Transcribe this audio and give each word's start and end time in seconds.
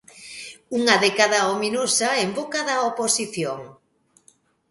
Unha 0.79 0.95
"década 1.05 1.39
ominosa" 1.55 2.09
en 2.23 2.29
boca 2.37 2.59
da 2.69 2.75
oposición. 2.89 3.59